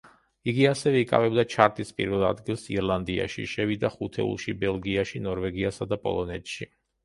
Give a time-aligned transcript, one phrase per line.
[0.51, 6.75] იგი ასევე იკავებდა ჩარტის პირველ ადგილს ირლანდიაში, შევიდა ხუთეულში ბელგიაში, ნორვეგიასა და პოლონეთში.